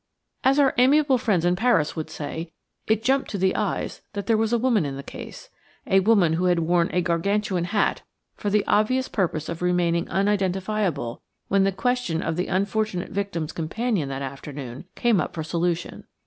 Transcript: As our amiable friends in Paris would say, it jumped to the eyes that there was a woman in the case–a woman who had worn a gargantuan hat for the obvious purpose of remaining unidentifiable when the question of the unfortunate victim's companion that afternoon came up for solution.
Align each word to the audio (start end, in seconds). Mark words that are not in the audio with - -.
As 0.43 0.57
our 0.57 0.73
amiable 0.79 1.19
friends 1.19 1.45
in 1.45 1.55
Paris 1.55 1.95
would 1.95 2.09
say, 2.09 2.51
it 2.87 3.03
jumped 3.03 3.29
to 3.29 3.37
the 3.37 3.55
eyes 3.55 4.01
that 4.13 4.25
there 4.25 4.35
was 4.35 4.51
a 4.51 4.57
woman 4.57 4.83
in 4.83 4.95
the 4.97 5.03
case–a 5.03 5.99
woman 5.99 6.33
who 6.33 6.45
had 6.45 6.57
worn 6.57 6.89
a 6.91 7.03
gargantuan 7.03 7.65
hat 7.65 8.01
for 8.35 8.49
the 8.49 8.65
obvious 8.65 9.07
purpose 9.07 9.47
of 9.47 9.61
remaining 9.61 10.09
unidentifiable 10.09 11.21
when 11.49 11.65
the 11.65 11.71
question 11.71 12.23
of 12.23 12.35
the 12.35 12.47
unfortunate 12.47 13.11
victim's 13.11 13.51
companion 13.51 14.09
that 14.09 14.23
afternoon 14.23 14.85
came 14.95 15.21
up 15.21 15.35
for 15.35 15.43
solution. 15.43 16.05